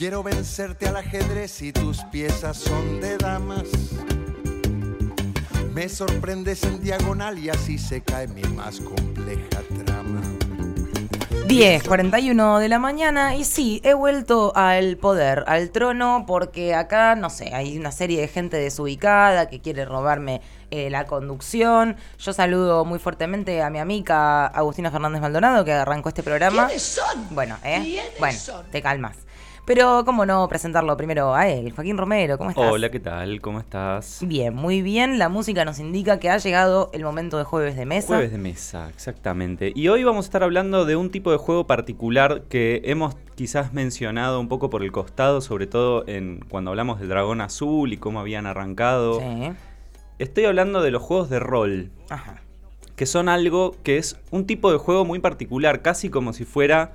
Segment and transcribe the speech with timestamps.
[0.00, 3.64] Quiero vencerte al ajedrez y tus piezas son de damas.
[5.74, 10.22] Me sorprendes en diagonal y así se cae mi más compleja trama.
[11.48, 17.28] 10.41 de la mañana y sí, he vuelto al poder, al trono, porque acá, no
[17.28, 20.40] sé, hay una serie de gente desubicada que quiere robarme
[20.70, 21.96] eh, la conducción.
[22.18, 26.68] Yo saludo muy fuertemente a mi amiga Agustina Fernández Maldonado, que arrancó este programa.
[26.68, 27.26] ¿Quiénes son?
[27.32, 27.80] Bueno, ¿eh?
[27.82, 28.64] ¿Quiénes bueno, son?
[28.70, 29.29] te calmas.
[29.72, 31.70] Pero, ¿cómo no presentarlo primero a él?
[31.70, 32.72] Joaquín Romero, ¿cómo estás?
[32.72, 33.40] Hola, ¿qué tal?
[33.40, 34.18] ¿Cómo estás?
[34.26, 35.16] Bien, muy bien.
[35.16, 38.08] La música nos indica que ha llegado el momento de jueves de mesa.
[38.08, 39.70] Jueves de mesa, exactamente.
[39.76, 43.72] Y hoy vamos a estar hablando de un tipo de juego particular que hemos quizás
[43.72, 47.96] mencionado un poco por el costado, sobre todo en cuando hablamos del dragón azul y
[47.96, 49.20] cómo habían arrancado.
[49.20, 49.52] Sí.
[50.18, 52.42] Estoy hablando de los juegos de rol, Ajá.
[52.96, 56.90] que son algo que es un tipo de juego muy particular, casi como si fuera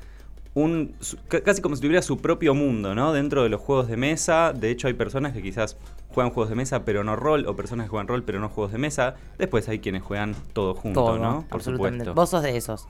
[0.55, 0.95] un
[1.27, 3.13] casi como si tuviera su propio mundo, ¿no?
[3.13, 4.53] Dentro de los juegos de mesa.
[4.53, 5.77] De hecho, hay personas que quizás
[6.09, 8.71] juegan juegos de mesa pero no rol, o personas que juegan rol pero no juegos
[8.71, 9.15] de mesa.
[9.37, 11.45] Después hay quienes juegan todo junto, Todo, ¿no?
[11.49, 12.13] Por supuesto.
[12.13, 12.87] Vos sos de esos.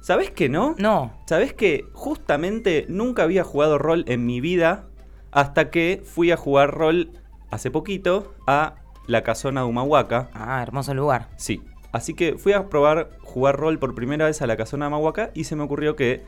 [0.00, 0.76] ¿Sabés que no?
[0.78, 1.12] No.
[1.26, 4.86] ¿Sabés que justamente nunca había jugado rol en mi vida
[5.32, 7.10] hasta que fui a jugar rol
[7.50, 8.76] hace poquito a
[9.08, 10.30] la casona de Humahuaca?
[10.32, 11.28] Ah, hermoso lugar.
[11.36, 11.60] Sí.
[11.92, 15.32] Así que fui a probar jugar rol por primera vez a la casona de Humahuaca
[15.34, 16.22] y se me ocurrió que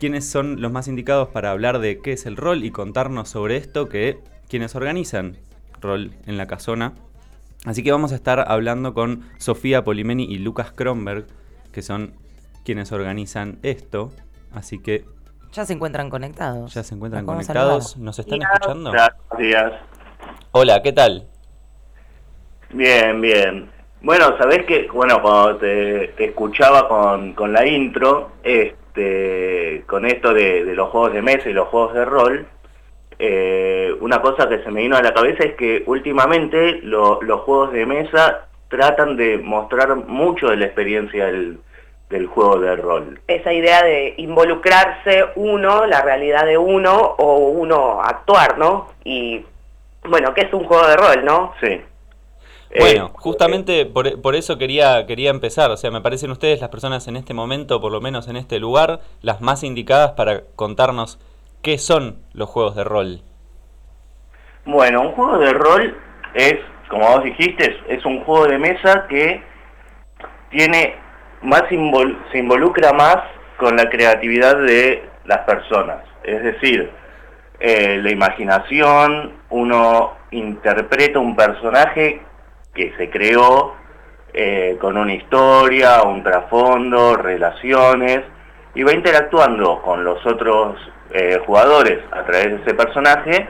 [0.00, 3.56] quiénes son los más indicados para hablar de qué es el rol y contarnos sobre
[3.56, 5.36] esto que quienes organizan
[5.80, 6.94] rol en la casona.
[7.66, 11.26] Así que vamos a estar hablando con Sofía Polimeni y Lucas Kronberg,
[11.72, 12.14] que son
[12.64, 14.10] quienes organizan esto.
[14.54, 15.04] Así que
[15.52, 16.72] Ya se encuentran conectados.
[16.72, 17.96] ya se encuentran conectados.
[17.98, 18.90] ¿Nos están escuchando?
[18.90, 19.72] Buenos días.
[20.52, 21.28] Hola, ¿qué tal?
[22.70, 23.70] Bien, bien.
[24.02, 28.32] Bueno, sabés que, bueno, cuando te, te escuchaba con, con la intro,
[29.00, 32.46] este, con esto de, de los juegos de mesa y los juegos de rol,
[33.18, 37.40] eh, una cosa que se me vino a la cabeza es que últimamente lo- los
[37.42, 41.58] juegos de mesa tratan de mostrar mucho de la experiencia del,
[42.08, 43.20] del juego de rol.
[43.28, 48.88] esa idea de involucrarse uno, la realidad de uno, o uno actuar, ¿no?
[49.04, 49.44] Y
[50.08, 51.52] bueno, que es un juego de rol, ¿no?
[51.60, 51.80] Sí.
[52.78, 55.70] Bueno, Eh, justamente por, por eso quería, quería empezar.
[55.70, 58.58] O sea, me parecen ustedes las personas en este momento, por lo menos en este
[58.58, 61.18] lugar, las más indicadas para contarnos
[61.62, 63.22] qué son los juegos de rol.
[64.64, 65.96] Bueno, un juego de rol
[66.34, 66.54] es,
[66.88, 69.42] como vos dijiste, es, es un juego de mesa que
[70.50, 70.96] tiene
[71.42, 73.16] más invol- se involucra más
[73.56, 76.04] con la creatividad de las personas.
[76.24, 76.90] Es decir,
[77.60, 82.22] eh, la imaginación, uno interpreta un personaje
[82.74, 83.74] que se creó
[84.32, 88.20] eh, con una historia, un trasfondo, relaciones,
[88.74, 90.76] y va interactuando con los otros
[91.12, 93.48] eh, jugadores a través de ese personaje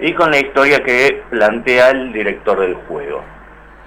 [0.00, 3.22] y con la historia que plantea el director del juego.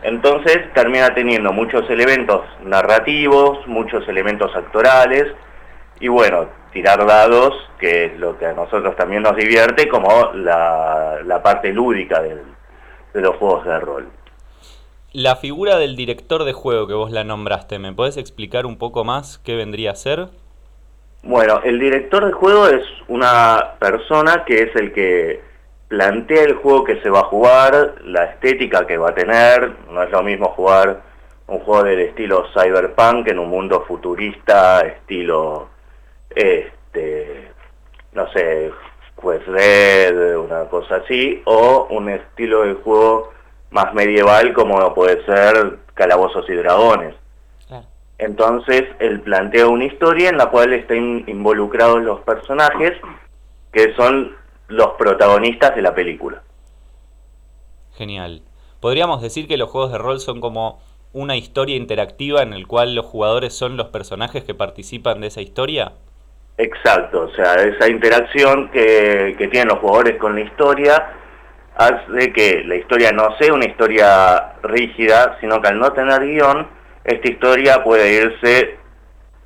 [0.04, 5.26] Entonces termina teniendo muchos elementos narrativos, muchos elementos actorales
[6.00, 11.42] y bueno, tirar dados, que es lo que a nosotros también nos divierte, como la,
[11.44, 12.44] parte lúdica del-
[13.14, 14.08] de los juegos de rol.
[15.16, 19.06] La figura del director de juego que vos la nombraste, ¿me podés explicar un poco
[19.06, 20.28] más qué vendría a ser?
[21.24, 25.40] Bueno, el director de juego es una persona que es el que
[25.88, 30.04] plantea el juego que se va a jugar, la estética que va a tener, no
[30.04, 31.02] es lo mismo jugar
[31.48, 35.70] un juego del estilo cyberpunk en un mundo futurista, estilo,
[36.30, 37.52] este,
[38.12, 38.70] no sé,
[39.16, 43.35] Quest Dead, una cosa así, o un estilo de juego
[43.76, 47.14] más medieval como puede ser Calabozos y Dragones.
[48.18, 52.94] Entonces, él plantea una historia en la cual están involucrados los personajes
[53.74, 54.34] que son
[54.70, 56.42] los protagonistas de la película.
[57.98, 58.44] Genial.
[58.80, 60.80] ¿Podríamos decir que los juegos de rol son como
[61.12, 65.42] una historia interactiva en el cual los jugadores son los personajes que participan de esa
[65.42, 65.92] historia?
[66.58, 71.25] Exacto, o sea, esa interacción que, que tienen los jugadores con la historia
[71.76, 76.68] hace que la historia no sea una historia rígida, sino que al no tener guion,
[77.04, 78.78] esta historia puede irse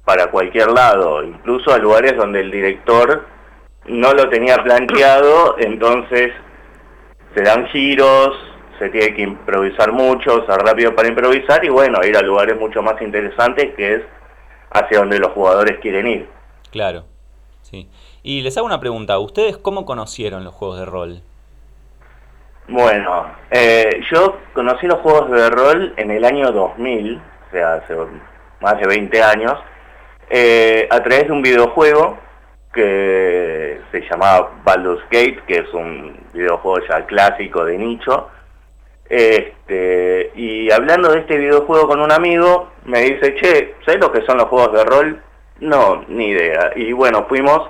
[0.05, 3.25] para cualquier lado, incluso a lugares donde el director
[3.85, 6.31] no lo tenía planteado, entonces
[7.35, 8.35] se dan giros,
[8.79, 12.81] se tiene que improvisar mucho, ser rápido para improvisar y bueno, ir a lugares mucho
[12.81, 14.01] más interesantes que es
[14.71, 16.29] hacia donde los jugadores quieren ir.
[16.71, 17.05] Claro,
[17.61, 17.89] sí.
[18.23, 21.21] Y les hago una pregunta, ¿ustedes cómo conocieron los juegos de rol?
[22.69, 27.95] Bueno, eh, yo conocí los juegos de rol en el año 2000, o sea, hace
[28.61, 29.57] más de 20 años,
[30.29, 32.19] eh, a través de un videojuego
[32.71, 38.29] que se llamaba Baldur's Gate, que es un videojuego ya clásico de nicho.
[39.09, 44.21] Este, y hablando de este videojuego con un amigo, me dice, che, ¿sabes lo que
[44.27, 45.23] son los juegos de rol?
[45.59, 46.71] No, ni idea.
[46.75, 47.67] Y bueno, fuimos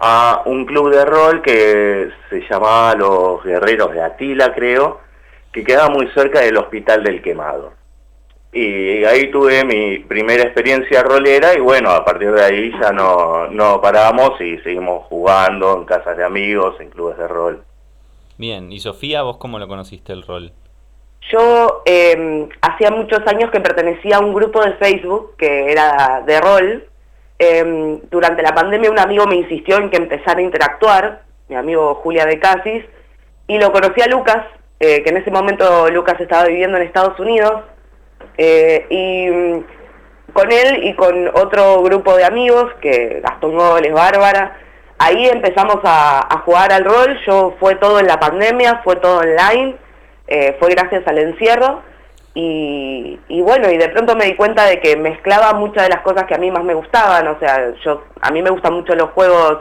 [0.00, 5.00] a un club de rol que se llamaba Los Guerreros de Atila, creo,
[5.52, 7.74] que quedaba muy cerca del Hospital del Quemado.
[8.52, 13.46] Y ahí tuve mi primera experiencia rolera y bueno, a partir de ahí ya no,
[13.46, 17.62] no paramos y seguimos jugando en casas de amigos, en clubes de rol.
[18.38, 20.52] Bien, y Sofía, ¿vos cómo lo conociste el rol?
[21.30, 26.40] Yo eh, hacía muchos años que pertenecía a un grupo de Facebook que era de
[26.40, 26.84] rol.
[27.42, 31.94] Eh, durante la pandemia un amigo me insistió en que empezara a interactuar, mi amigo
[31.94, 32.84] Julia de Casis,
[33.46, 34.44] y lo conocí a Lucas,
[34.78, 37.62] eh, que en ese momento Lucas estaba viviendo en Estados Unidos,
[38.36, 39.64] eh, y mm,
[40.34, 44.58] con él y con otro grupo de amigos, que Gastón Gómez, Bárbara,
[44.98, 49.20] ahí empezamos a, a jugar al rol, yo fue todo en la pandemia, fue todo
[49.20, 49.76] online,
[50.26, 51.80] eh, fue gracias al encierro
[52.34, 56.24] y, bueno, y de pronto me di cuenta de que mezclaba muchas de las cosas
[56.24, 59.10] que a mí más me gustaban, o sea, yo a mí me gustan mucho los
[59.10, 59.58] juegos,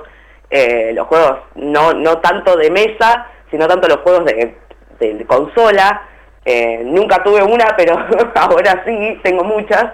[0.50, 4.56] eh, los juegos no, no tanto de mesa, sino tanto los juegos de,
[5.00, 6.04] de consola,
[6.46, 7.98] eh, nunca tuve una, pero
[8.36, 9.86] ahora sí, tengo muchas,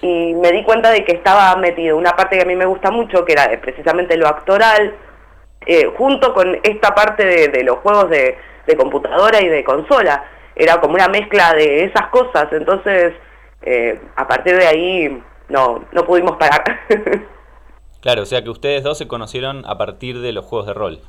[0.00, 2.90] y me di cuenta de que estaba metido una parte que a mí me gusta
[2.90, 4.94] mucho, que era precisamente lo actoral,
[5.66, 8.36] eh, junto con esta parte de, de los juegos de
[8.66, 10.24] de computadora y de consola.
[10.56, 13.14] Era como una mezcla de esas cosas, entonces
[13.62, 16.62] eh, a partir de ahí no, no pudimos parar.
[18.00, 21.00] claro, o sea que ustedes dos se conocieron a partir de los juegos de rol.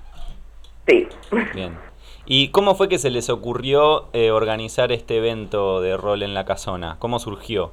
[0.87, 1.07] Sí.
[1.53, 1.77] Bien.
[2.25, 6.45] ¿Y cómo fue que se les ocurrió eh, organizar este evento de rol en la
[6.45, 6.95] casona?
[6.97, 7.71] ¿Cómo surgió?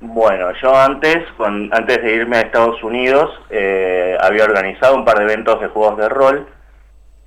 [0.00, 5.18] Bueno, yo antes, con, antes de irme a Estados Unidos, eh, había organizado un par
[5.18, 6.46] de eventos de juegos de rol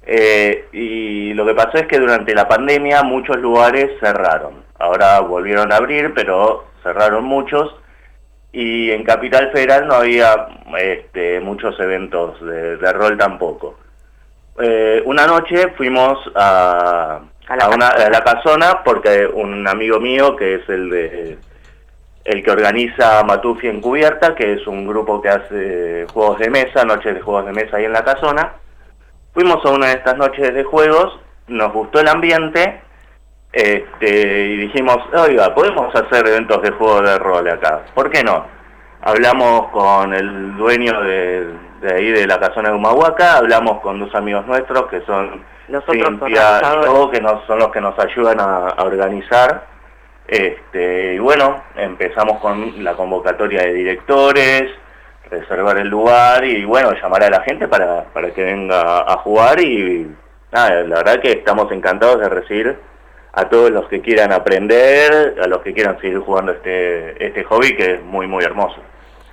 [0.09, 4.63] eh, y lo que pasó es que durante la pandemia muchos lugares cerraron.
[4.79, 7.75] Ahora volvieron a abrir, pero cerraron muchos.
[8.53, 13.77] Y en Capital Federal no había este, muchos eventos de, de rol tampoco.
[14.59, 18.05] Eh, una noche fuimos a, A la a, una, casona.
[18.05, 21.37] a la casona porque un amigo mío que es el de
[22.23, 27.13] el que organiza Matufi Encubierta, que es un grupo que hace juegos de mesa, noches
[27.13, 28.53] de juegos de mesa ahí en la casona.
[29.37, 32.81] Fuimos a una de estas noches de juegos, nos gustó el ambiente
[33.53, 38.47] este, y dijimos, oiga, podemos hacer eventos de juegos de rol acá, ¿por qué no?
[38.99, 44.15] Hablamos con el dueño de, de ahí de la casona de Humahuaca, hablamos con dos
[44.15, 47.99] amigos nuestros que son Los otros Cintia y yo, que nos, son los que nos
[47.99, 49.67] ayudan a, a organizar.
[50.27, 54.63] Este, y bueno, empezamos con la convocatoria de directores,
[55.29, 59.59] reservar el lugar y bueno, llamar a la gente para, para que venga a jugar
[59.61, 60.07] y
[60.51, 62.77] nada, la verdad que estamos encantados de recibir
[63.33, 67.75] a todos los que quieran aprender, a los que quieran seguir jugando este, este hobby
[67.75, 68.77] que es muy muy hermoso.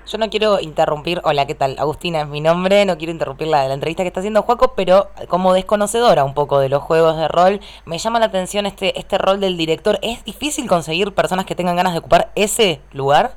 [0.06, 1.76] Yo no quiero interrumpir, hola, ¿qué tal?
[1.78, 5.08] Agustina es mi nombre, no quiero interrumpir la, la entrevista que está haciendo Juaco, pero
[5.28, 9.16] como desconocedora un poco de los juegos de rol, me llama la atención este, este
[9.16, 9.98] rol del director.
[10.02, 13.32] ¿Es difícil conseguir personas que tengan ganas de ocupar ese lugar?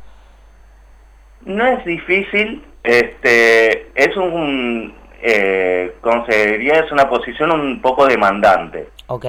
[1.46, 8.90] No es difícil, este, es un, eh, consejería es una posición un poco demandante.
[9.08, 9.26] Ok,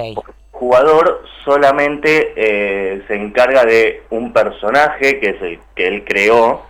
[0.51, 6.65] jugador solamente eh, se encarga de un personaje que es el que él creó,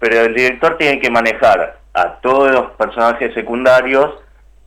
[0.00, 4.12] pero el director tiene que manejar a todos los personajes secundarios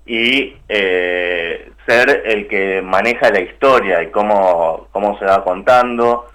[0.05, 6.27] y eh, ser el que maneja la historia y cómo, cómo se va contando,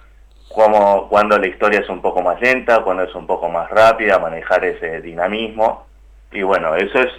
[0.53, 4.19] cómo, cuando la historia es un poco más lenta, cuando es un poco más rápida,
[4.19, 5.85] manejar ese dinamismo.
[6.31, 7.11] Y bueno, eso es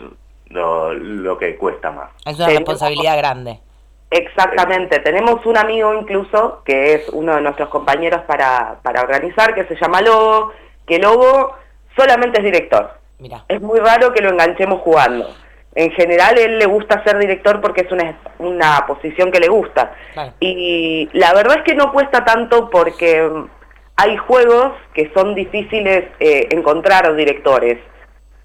[0.47, 2.11] lo, lo que cuesta más.
[2.25, 3.61] es una responsabilidad grande.
[4.11, 9.65] Exactamente, tenemos un amigo incluso que es uno de nuestros compañeros para, para organizar, que
[9.65, 10.53] se llama Lobo,
[10.87, 11.55] que Lobo
[11.97, 12.91] solamente es director.
[13.19, 15.31] Mira, Es muy raro que lo enganchemos jugando.
[15.75, 19.95] En general, él le gusta ser director porque es una, una posición que le gusta.
[20.13, 20.33] Claro.
[20.41, 23.49] Y la verdad es que no cuesta tanto porque mm,
[23.97, 27.79] hay juegos que son difíciles eh, encontrar directores,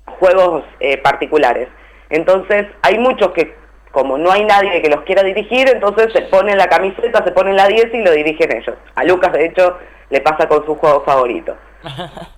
[0.05, 1.67] juegos eh, particulares.
[2.09, 3.55] Entonces, hay muchos que,
[3.91, 7.57] como no hay nadie que los quiera dirigir, entonces se ponen la camiseta, se ponen
[7.57, 8.75] la 10 y lo dirigen ellos.
[8.95, 9.77] A Lucas, de hecho,
[10.09, 11.57] le pasa con su juego favorito.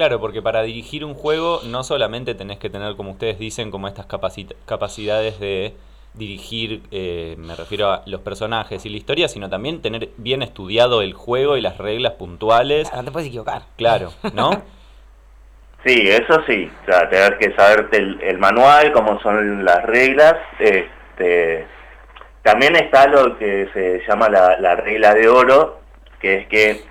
[0.00, 3.86] Claro, porque para dirigir un juego no solamente tenés que tener, como ustedes dicen, como
[3.86, 5.74] estas capacidades de
[6.14, 11.02] dirigir, eh, me refiero a los personajes y la historia, sino también tener bien estudiado
[11.02, 12.90] el juego y las reglas puntuales.
[12.96, 13.64] no te puedes equivocar.
[13.76, 14.62] Claro, ¿no?
[15.84, 20.36] Sí, eso sí, o sea, tener que saberte el, manual, cómo son las reglas.
[20.58, 21.66] Este,
[22.42, 25.80] también está lo que se llama la, la regla de oro,
[26.20, 26.84] que es que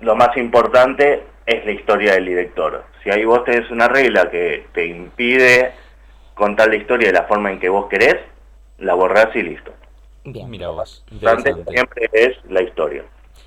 [0.00, 2.84] lo más importante es la historia del director.
[3.02, 5.72] Si ahí vos tenés una regla que te impide
[6.34, 8.16] contar la historia de la forma en que vos querés,
[8.78, 9.72] la borrás y listo.
[10.24, 10.48] Bien.
[10.48, 11.04] Mira vos.
[11.08, 13.04] siempre es la historia.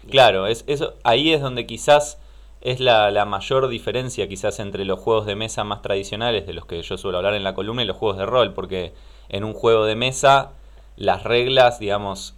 [0.10, 2.22] Claro, es, eso, ahí es donde quizás
[2.62, 6.66] es la, la, mayor diferencia quizás entre los juegos de mesa más tradicionales de los
[6.66, 8.94] que yo suelo hablar en la columna y los juegos de rol, porque
[9.30, 10.52] en un juego de mesa
[10.96, 12.36] las reglas, digamos,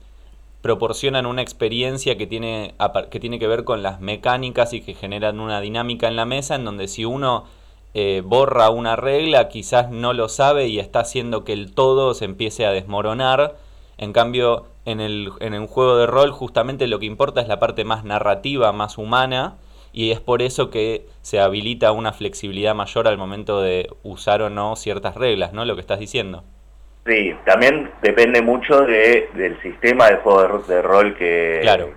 [0.68, 2.76] proporcionan una experiencia que tiene,
[3.10, 6.56] que tiene que ver con las mecánicas y que generan una dinámica en la mesa
[6.56, 7.46] en donde si uno
[7.94, 12.26] eh, borra una regla quizás no lo sabe y está haciendo que el todo se
[12.26, 13.56] empiece a desmoronar.
[13.98, 17.62] En cambio, en el, en el juego de rol justamente lo que importa es la
[17.62, 19.56] parte más narrativa, más humana,
[19.94, 24.50] y es por eso que se habilita una flexibilidad mayor al momento de usar o
[24.50, 25.64] no ciertas reglas, ¿no?
[25.64, 26.44] Lo que estás diciendo.
[27.08, 31.94] Sí, también depende mucho de, del sistema de juego de, rol que, claro.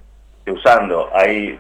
[0.47, 1.11] usando.
[1.13, 1.59] Hay,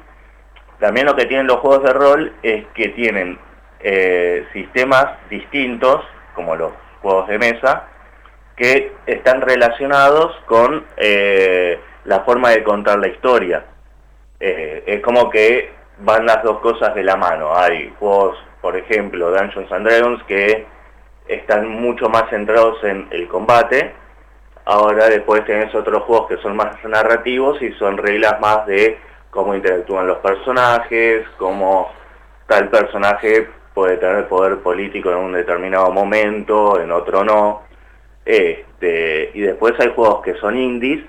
[0.79, 3.41] también lo que tienen los juegos de rol es que tienen
[3.81, 6.05] eh, sistemas distintos,
[6.37, 6.71] como los
[7.03, 7.89] juegos de mesa,
[8.57, 13.65] que están relacionados con eh, la forma de contar la historia.
[14.39, 17.57] Eh, es como que van las dos cosas de la mano.
[17.57, 20.67] Hay juegos, por ejemplo, Dungeons and Dragons, que
[21.31, 23.93] están mucho más centrados en el combate.
[24.65, 28.99] Ahora después tenés otros juegos que son más narrativos y son reglas más de
[29.31, 31.91] cómo interactúan los personajes, cómo
[32.47, 37.63] tal personaje puede tener poder político en un determinado momento, en otro no.
[38.25, 41.05] Este, y después hay juegos que son indies,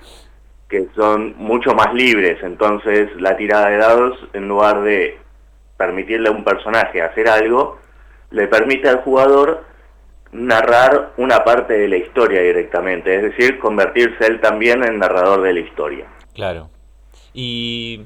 [0.69, 5.19] que son mucho más libres, entonces la tirada de dados, en lugar de
[5.77, 7.79] permitirle a un personaje hacer algo,
[8.29, 9.70] le permite al jugador
[10.31, 15.53] narrar una parte de la historia directamente, es decir, convertirse él también en narrador de
[15.53, 16.07] la historia.
[16.33, 16.69] Claro.
[17.33, 18.01] Y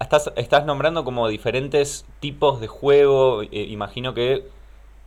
[0.00, 4.44] estás, estás nombrando como diferentes tipos de juego, eh, imagino que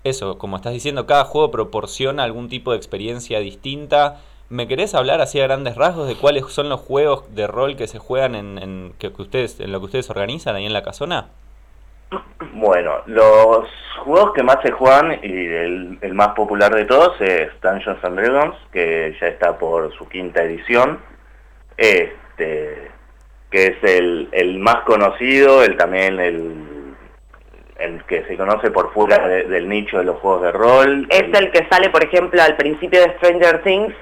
[0.03, 4.21] eso, como estás diciendo, cada juego proporciona algún tipo de experiencia distinta.
[4.49, 7.87] ¿Me querés hablar así a grandes rasgos de cuáles son los juegos de rol que
[7.87, 11.29] se juegan en, que, ustedes, en lo que ustedes organizan ahí en la casona?
[12.53, 13.67] Bueno, los
[14.03, 18.55] juegos que más se juegan y el, más popular de todos es Dungeons and Dragons,
[18.71, 20.99] que ya está por su quinta edición,
[21.77, 22.89] este,
[23.49, 26.95] que es el, más conocido, el también el,
[27.77, 31.07] el que se conoce por fuera del nicho de los juegos de rol.
[31.09, 33.93] Es el que sale, por ejemplo, al principio de Stranger Things,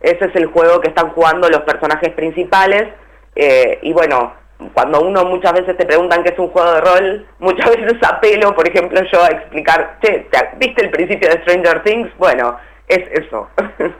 [0.00, 2.92] ese es el juego que están jugando los personajes principales,
[3.34, 4.34] eh, y bueno,
[4.72, 8.54] cuando uno muchas veces te preguntan qué es un juego de rol, muchas veces apelo,
[8.54, 12.10] por ejemplo, yo a explicar, che, ¿viste el principio de Stranger Things?
[12.18, 12.56] Bueno,
[12.88, 13.48] es eso.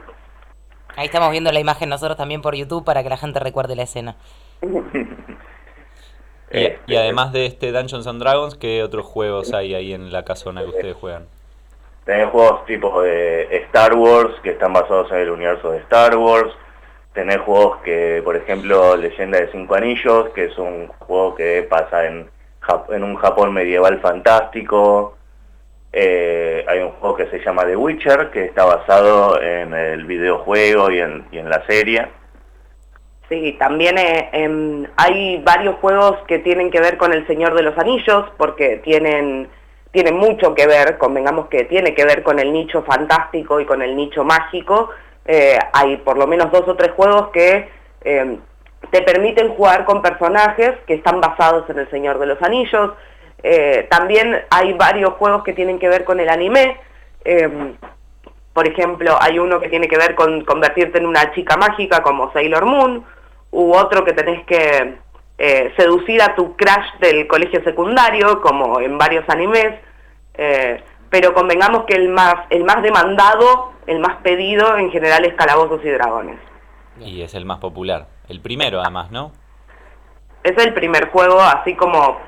[0.97, 3.83] Ahí estamos viendo la imagen nosotros también por YouTube para que la gente recuerde la
[3.83, 4.15] escena.
[6.51, 10.61] y, además de este Dungeons and Dragons, ¿qué otros juegos hay ahí en la casona
[10.61, 11.27] que ustedes juegan?
[12.05, 16.53] Tenés juegos tipos de Star Wars que están basados en el universo de Star Wars
[17.15, 22.05] tener juegos que, por ejemplo, Leyenda de Cinco Anillos, que es un juego que pasa
[22.05, 22.29] en,
[22.89, 25.17] en un Japón medieval fantástico.
[25.93, 30.91] Eh, hay un juego que se llama The Witcher, que está basado en el videojuego
[30.91, 32.05] y en, y en la serie.
[33.29, 37.63] Sí, también eh, em, hay varios juegos que tienen que ver con El Señor de
[37.63, 39.47] los Anillos, porque tienen,
[39.91, 43.81] tienen mucho que ver, convengamos que tiene que ver con el nicho fantástico y con
[43.81, 44.91] el nicho mágico,
[45.25, 47.67] eh, hay por lo menos dos o tres juegos que
[48.01, 48.37] eh,
[48.91, 52.91] te permiten jugar con personajes que están basados en El Señor de los Anillos.
[53.41, 56.79] Eh, también hay varios juegos que tienen que ver con el anime.
[58.53, 62.31] por ejemplo, hay uno que tiene que ver con convertirte en una chica mágica como
[62.31, 63.03] Sailor Moon,
[63.51, 64.95] u otro que tenés que
[65.75, 69.73] seducir a tu crush del colegio secundario, como en varios animes.
[71.15, 75.79] Pero convengamos que el más, el más demandado el más pedido en general es Calabozos
[75.85, 76.37] y Dragones.
[76.99, 78.07] Y es el más popular.
[78.27, 79.31] El primero además, ¿no?
[80.43, 82.19] Es el primer juego así como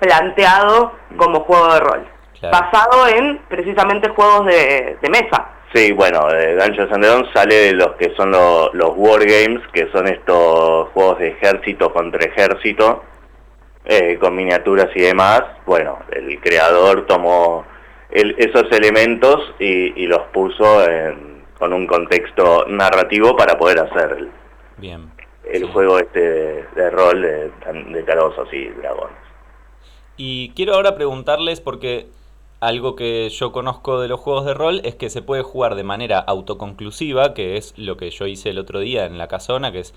[0.00, 2.08] planteado como juego de rol.
[2.42, 5.46] Basado en precisamente juegos de, mesa.
[5.72, 9.88] Sí, bueno, de Dungeons and Dragons sale de los que son los, los wargames, que
[9.92, 13.04] son estos juegos de ejército contra ejército,
[13.84, 15.42] eh, con miniaturas y demás.
[15.64, 17.64] Bueno, el creador tomó
[18.12, 20.84] esos elementos y, los puso
[21.58, 24.30] con un contexto narrativo para poder hacer el,
[24.78, 25.10] Bien,
[25.44, 26.20] el juego este
[26.74, 28.04] de, rol de, de
[28.52, 29.16] y dragones.
[30.16, 32.08] Y quiero ahora preguntarles, porque
[32.60, 35.84] algo que yo conozco de los juegos de rol es que se puede jugar de
[35.84, 39.80] manera autoconclusiva, que es lo que yo hice el otro día en la casona, que
[39.80, 39.94] es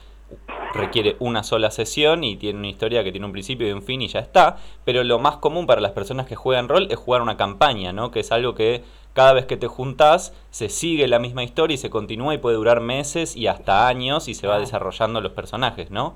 [0.73, 4.01] requiere una sola sesión y tiene una historia que tiene un principio y un fin
[4.01, 4.57] y ya está.
[4.85, 8.11] Pero lo más común para las personas que juegan rol es jugar una campaña, ¿no?
[8.11, 11.77] Que es algo que cada vez que te juntás se sigue la misma historia y
[11.77, 15.91] se continúa y puede durar meses y hasta años y se va desarrollando los personajes,
[15.91, 16.15] ¿no?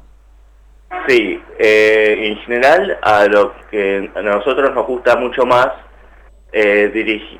[1.07, 5.67] Sí, eh, en general a lo que a nosotros nos gusta mucho más
[6.51, 6.91] eh,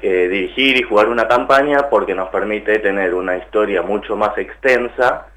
[0.02, 5.28] eh, dirigir y jugar una campaña porque nos permite tener una historia mucho más extensa,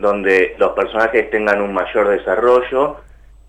[0.00, 2.96] donde los personajes tengan un mayor desarrollo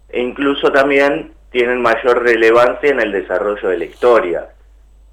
[0.09, 4.49] e incluso también tienen mayor relevancia en el desarrollo de la historia.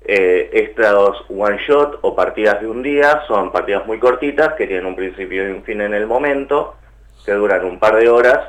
[0.04, 4.86] Eh, estos one shot o partidas de un día son partidas muy cortitas que tienen
[4.86, 6.76] un principio y un fin en el momento,
[7.24, 8.40] que duran un par de horas,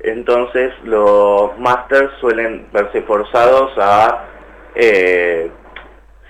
[0.00, 4.24] entonces los masters suelen verse forzados a
[4.74, 5.50] eh,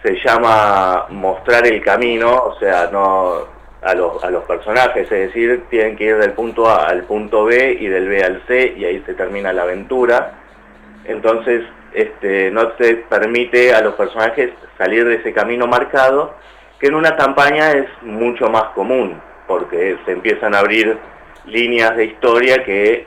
[0.02, 3.53] se llama mostrar el camino, o sea, no
[3.84, 7.44] a los, a los personajes, es decir, tienen que ir del punto A al punto
[7.44, 10.40] B y del B al C y ahí se termina la aventura.
[11.04, 11.62] Entonces,
[11.92, 16.34] este, no se permite a los personajes salir de ese camino marcado,
[16.80, 20.98] que en una campaña es mucho más común, porque se empiezan a abrir
[21.46, 23.06] líneas de historia que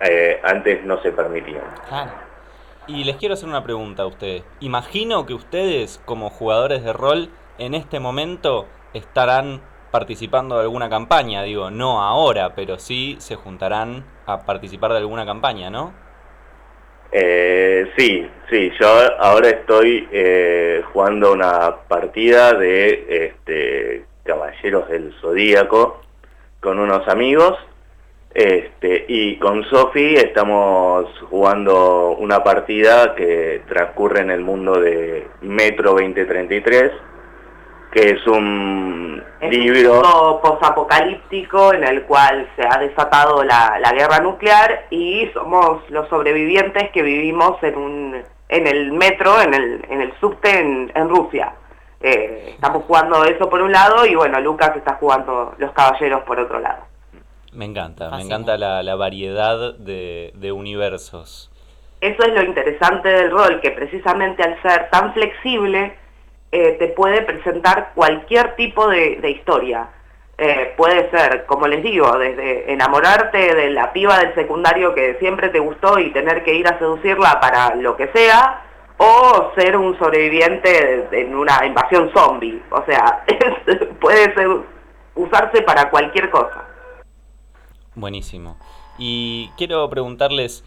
[0.00, 1.64] eh, antes no se permitían.
[2.86, 4.44] Y les quiero hacer una pregunta a ustedes.
[4.60, 9.60] Imagino que ustedes, como jugadores de rol, en este momento estarán
[9.90, 11.42] participando de alguna campaña.
[11.42, 15.92] Digo, no ahora, pero sí se juntarán a participar de alguna campaña, ¿no?
[17.10, 18.86] Eh, sí, sí, yo
[19.18, 26.02] ahora estoy eh, jugando una partida de este, Caballeros del Zodíaco
[26.60, 27.56] con unos amigos
[28.34, 35.92] este, y con Sofi estamos jugando una partida que transcurre en el mundo de Metro
[35.92, 36.92] 2033,
[37.90, 39.07] que es un
[39.40, 40.34] libro...
[40.34, 46.90] Un posapocalíptico en el cual se ha desatado la, guerra nuclear y somos los sobrevivientes
[46.90, 51.52] que vivimos en, un, en el metro, en el, en el subte en, Rusia.
[52.00, 56.38] Eh, estamos jugando eso por un lado y bueno, Lucas está jugando Los Caballeros por
[56.38, 56.88] otro lado.
[57.52, 61.50] Me encanta, me encanta la, variedad de, universos.
[62.00, 65.96] Eso es lo interesante del rol, que precisamente al ser tan flexible,
[66.50, 69.88] eh, te puede presentar cualquier tipo de, historia.
[70.38, 75.48] Eh, puede ser, como les digo, desde enamorarte de la piba del secundario que siempre
[75.48, 78.62] te gustó y tener que ir a seducirla para lo que sea,
[78.96, 82.62] o ser un sobreviviente en una invasión zombie.
[82.70, 83.24] O sea,
[84.00, 84.48] puede ser,
[85.14, 86.64] usarse para cualquier cosa.
[87.94, 88.56] Buenísimo.
[88.96, 90.64] Y quiero preguntarles,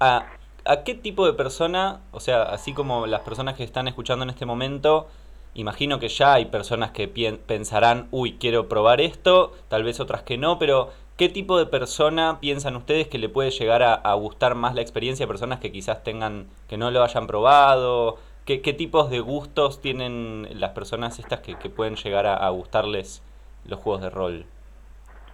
[0.00, 0.24] ¿a,
[0.68, 4.30] ¿a qué tipo de persona, o sea, así como las personas que están escuchando en
[4.30, 5.08] este momento,
[5.54, 10.36] imagino que ya hay personas que pensarán, uy, quiero probar esto, tal vez otras que
[10.36, 14.74] no, pero ¿qué tipo de persona piensan ustedes que le puede llegar a, gustar más
[14.74, 18.18] la experiencia personas que quizás tengan, que no lo hayan probado?
[18.44, 23.22] ¿Qué, qué tipos de gustos tienen las personas estas que, pueden llegar a gustarles
[23.64, 24.46] los juegos de rol?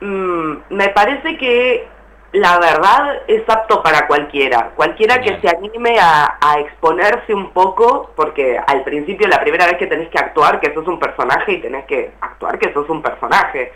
[0.00, 1.88] Mm, me parece que
[2.34, 8.58] la verdad es apto para cualquiera, cualquiera que se anime a, exponerse un poco, porque
[8.58, 11.84] al principio la primera vez que tenés que actuar que sos un personaje y tenés
[11.86, 13.72] que actuar que sos un personaje,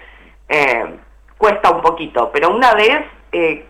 [0.48, 0.84] eh,
[1.36, 3.64] cuesta un poquito, pero una vez eh,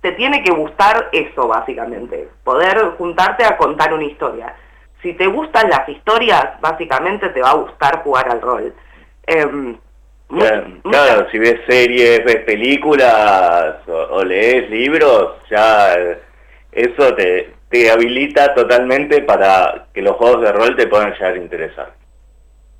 [0.00, 4.56] te tiene que gustar eso básicamente, poder juntarte a contar una historia.
[5.02, 8.74] Si te gustan las historias, básicamente te va a gustar jugar al rol.
[9.24, 9.78] Em,
[10.82, 15.96] Claro, si ves series, ves películas o, lees libros, ya
[16.70, 21.38] eso te, te habilita totalmente para que los juegos de rol te puedan llegar a
[21.38, 22.00] interesar.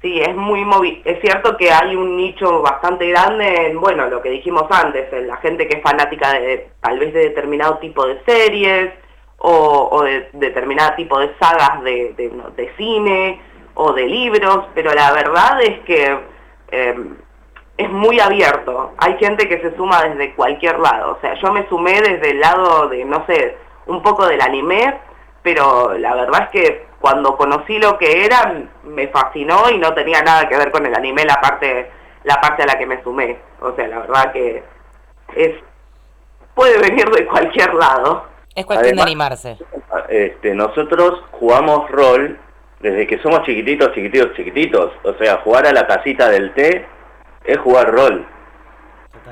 [0.01, 4.31] Sí, es muy es cierto que hay un nicho bastante grande en, bueno, lo que
[4.31, 8.19] dijimos antes, en la gente que es fanática de tal vez de determinado tipo de
[8.25, 8.93] series
[9.37, 13.43] o, de, determinado tipo de sagas de, de, cine
[13.75, 16.19] o de libros, pero la verdad es que
[16.71, 16.95] eh,
[17.81, 18.93] es muy abierto.
[18.99, 21.13] Hay gente que se suma desde cualquier lado.
[21.13, 24.99] O sea, yo me sumé desde el lado de, no sé, un poco del anime,
[25.43, 30.23] pero la verdad es que cuando conocí lo que era, me fascinó y no tenía
[30.23, 31.91] nada que ver con el anime la parte,
[32.25, 33.39] la parte a la que me sumé.
[33.63, 34.63] O sea, la verdad que
[35.35, 35.55] es
[36.55, 38.27] puede venir de cualquier lado.
[38.55, 39.57] Es cuestión de animarse.
[40.11, 42.39] Este, nosotros jugamos rol
[42.81, 44.93] desde que somos chiquititos, chiquititos, chiquititos.
[45.05, 46.87] O sea, jugar a la casita del té
[47.45, 48.27] es jugar rol.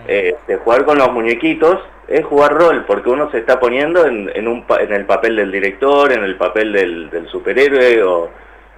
[0.07, 4.31] Eh, de jugar con los muñequitos es jugar rol, porque uno se está poniendo en,
[4.35, 8.31] en, un, en el papel del director, en el papel del, del superhéroe o,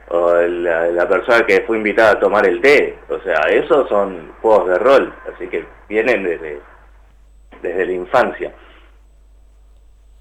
[0.08, 2.98] o la, la, persona que fue invitada a tomar el té.
[3.08, 6.60] O sea, esos son juegos de rol, así que vienen desde,
[7.62, 8.52] desde la infancia.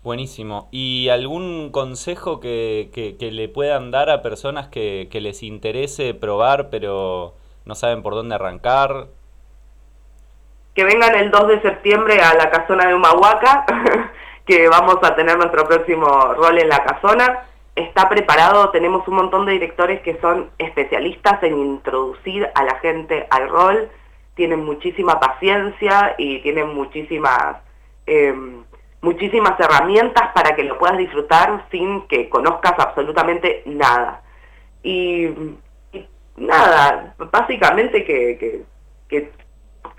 [0.04, 0.70] Buenísimo.
[0.72, 6.14] ¿Y algún consejo que, que, que le puedan dar a personas que, que les interese
[6.14, 7.34] probar pero
[7.70, 9.08] no saben por dónde arrancar?
[10.80, 13.66] que vengan el 2 de septiembre a la casona de Humahuaca,
[14.46, 17.44] que vamos a tener nuestro próximo rol en la casona.
[17.76, 23.28] Está preparado, tenemos un montón de directores que son especialistas en introducir a la gente
[23.30, 23.90] al rol,
[24.36, 27.58] tienen muchísima paciencia y tienen muchísimas,
[28.08, 28.34] eh,
[29.02, 34.22] muchísimas herramientas para que lo puedas disfrutar sin que conozcas absolutamente nada.
[34.82, 35.28] Y
[36.40, 38.62] nada, básicamente que, que,
[39.08, 39.32] que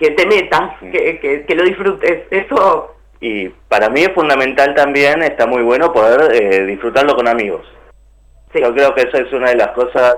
[0.01, 2.23] que te metas, que, que, que, lo disfrutes.
[2.31, 2.97] Eso.
[3.21, 7.67] Y para mí es fundamental también, está muy bueno poder eh, disfrutarlo con amigos.
[8.53, 8.61] Sí.
[8.63, 10.17] Yo creo que eso es una de las cosas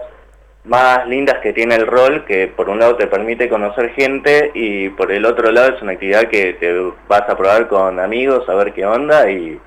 [0.64, 4.88] más lindas que tiene el rol, que por un lado te permite conocer gente y
[4.90, 6.72] por el otro lado es una actividad que te
[7.08, 9.61] vas a probar con amigos, a ver qué onda y,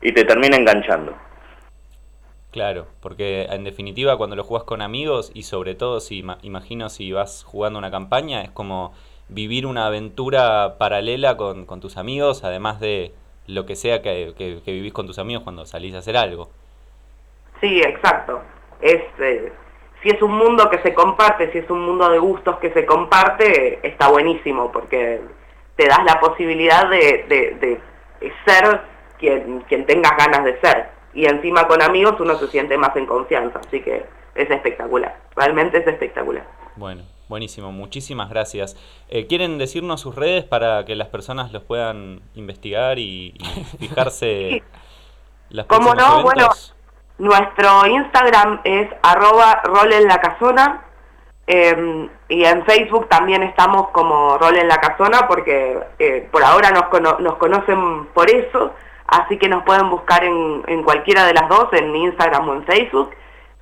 [0.00, 1.14] y te termina enganchando.
[2.54, 7.10] Claro, porque en definitiva cuando lo juegas con amigos y sobre todo si imagino si
[7.10, 8.94] vas jugando una campaña es como
[9.28, 13.12] vivir una aventura paralela con, con, tus amigos, además de
[13.48, 16.48] lo que sea que, que, que, vivís con tus amigos cuando salís a hacer algo.
[17.60, 18.40] Sí, exacto.
[18.80, 19.52] Es, eh,
[20.04, 22.86] si es un mundo que se comparte, si es un mundo de gustos que se
[22.86, 25.20] comparte, está buenísimo, porque
[25.74, 27.80] te das la posibilidad de, de,
[28.20, 28.80] de ser
[29.18, 30.93] quien, quien tengas ganas de ser.
[31.14, 35.78] Y encima con amigos uno se siente más en confianza, así que es espectacular, realmente
[35.78, 36.46] es espectacular.
[36.76, 38.76] Bueno, Buenísimo, muchísimas gracias.
[39.08, 44.48] Eh, ¿Quieren decirnos sus redes para que las personas los puedan investigar y, y fijarse
[44.50, 44.62] sí.
[45.48, 46.20] las ¿Cómo no?
[46.20, 46.74] Eventos?
[47.16, 50.84] Bueno, nuestro Instagram es arroba rol en la casona
[51.46, 56.70] eh, y en Facebook también estamos como rol en la casona porque eh, por ahora
[56.70, 58.72] nos, cono nos conocen por eso,
[59.06, 62.64] así que nos pueden buscar en, en cualquiera de las dos, en Instagram o en
[62.64, 63.10] Facebook.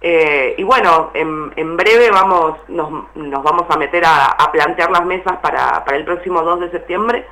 [0.01, 4.91] Eh, y bueno, en, en breve vamos, nos, nos, vamos a meter a, a plantear
[4.91, 7.25] las mesas para, para, el próximo 2 de septiembre,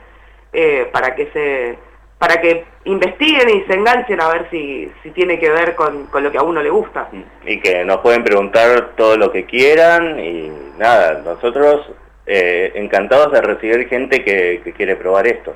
[0.53, 5.38] eh, para que se para que investiguen y se enganchen a ver si, si tiene
[5.38, 7.09] que ver con, con, lo que a uno le gusta.
[7.46, 11.90] Y que nos pueden preguntar todo lo que quieran y nada, nosotros
[12.27, 15.55] eh, encantados de recibir gente que, que quiere probar esto.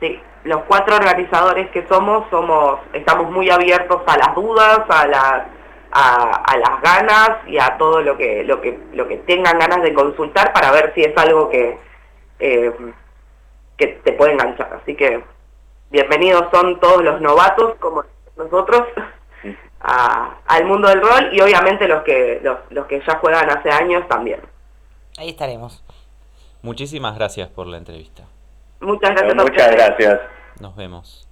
[0.00, 5.46] Sí, los cuatro organizadores que somos, somos estamos muy abiertos a las dudas, a las
[5.90, 9.82] a, a, las ganas y a todo lo que, lo que lo que tengan ganas
[9.82, 11.78] de consultar para ver si es algo que,
[12.38, 12.72] eh,
[13.76, 14.80] que te puede enganchar.
[14.82, 15.24] Así que
[15.90, 18.04] bienvenidos son todos los novatos como
[18.36, 18.82] nosotros
[19.80, 23.70] a, al mundo del rol y obviamente los que los, los que ya juegan hace
[23.70, 24.40] años también.
[25.16, 25.82] Ahí estaremos.
[26.62, 28.24] Muchísimas gracias por la entrevista.
[28.80, 29.34] Muchas gracias.
[29.34, 30.20] Muchas gracias.
[30.60, 31.28] Nos vemos.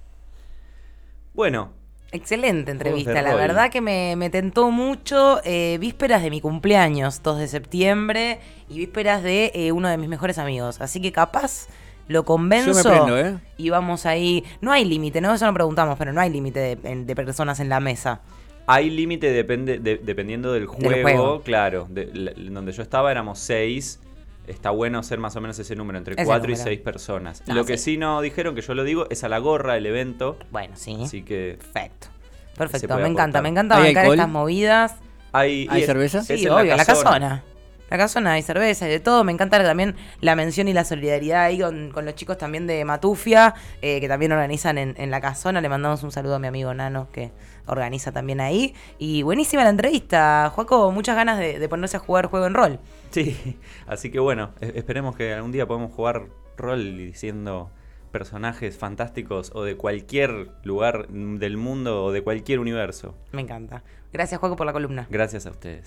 [1.33, 1.71] Bueno,
[2.13, 5.41] Excelente entrevista, la verdad que me, me tentó mucho.
[5.43, 10.07] Eh, vísperas de mi cumpleaños, 2 de septiembre, y vísperas de eh, uno de mis
[10.07, 10.79] mejores amigos.
[10.79, 11.67] Así que capaz
[12.07, 13.39] lo convenzo Yo me prendo, ¿eh?
[13.57, 14.45] y vamos ahí.
[14.61, 15.33] No hay límite, ¿no?
[15.33, 18.21] Eso no preguntamos, pero no hay límite de, de, personas en la mesa.
[18.67, 21.41] Hay límite depende, de, dependiendo del juego, del juego.
[21.41, 21.87] claro.
[21.89, 23.99] De, la, donde yo estaba éramos seis.
[24.47, 26.61] Está bueno ser más o menos ese número, entre ese cuatro número.
[26.61, 27.43] y seis personas.
[27.47, 27.67] No, lo sí.
[27.67, 30.37] que sí no dijeron, que yo lo digo, es a la gorra el evento.
[30.51, 30.97] Bueno, sí.
[31.03, 31.57] Así que.
[31.59, 32.07] Perfecto.
[32.57, 34.15] Perfecto, me encanta, me encanta bancar alcohol?
[34.15, 34.95] estas movidas.
[35.31, 36.23] ¿Hay, ¿Hay cerveza?
[36.23, 37.11] Sí, obvio, la casona.
[37.11, 37.43] la casona.
[37.89, 39.23] La casona hay cerveza y de todo.
[39.23, 42.83] Me encanta también la mención y la solidaridad ahí con, con los chicos también de
[42.83, 45.61] Matufia, eh, que también organizan en, en, la casona.
[45.61, 47.31] Le mandamos un saludo a mi amigo Nano, que
[47.65, 48.73] organiza también ahí.
[48.97, 50.91] Y buenísima la entrevista, Juaco.
[50.91, 52.79] Muchas ganas de, de ponerse a jugar juego en rol.
[53.11, 57.71] Sí, así que bueno, esperemos que algún día podamos jugar rol diciendo
[58.11, 63.15] personajes fantásticos o de cualquier lugar del mundo o de cualquier universo.
[63.31, 63.83] Me encanta.
[64.11, 65.07] Gracias, Juaco, por la columna.
[65.09, 65.75] Gracias a ustedes.